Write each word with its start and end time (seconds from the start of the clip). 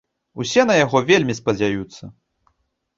Усе 0.43 0.61
на 0.69 0.79
яго 0.79 1.03
вельмі 1.11 1.37
спадзяюцца. 1.43 2.03